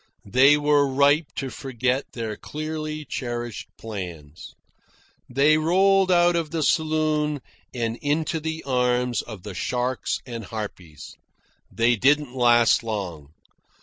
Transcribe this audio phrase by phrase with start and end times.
[0.25, 4.55] They were ripe to forget their dearly cherished plans.
[5.29, 7.39] They rolled out of the saloon
[7.71, 11.13] and into the arms of the sharks and harpies.
[11.71, 13.35] They didn't last long.